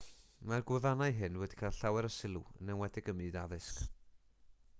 [0.51, 3.85] mae'r gwefannau hyn wedi cael llawer o sylw yn enwedig yn ym myd addysg